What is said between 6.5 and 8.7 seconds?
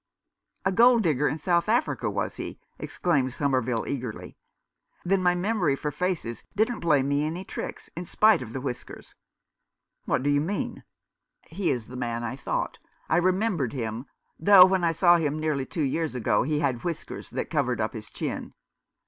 didn't play me any tricks— in spite of the